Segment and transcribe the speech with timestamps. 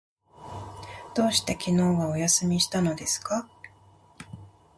[1.13, 3.47] どうして昨日はお休みしたのですか？